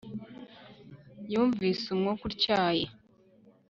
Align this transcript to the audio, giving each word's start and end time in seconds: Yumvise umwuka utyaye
Yumvise 1.31 1.85
umwuka 1.89 2.23
utyaye 2.29 2.85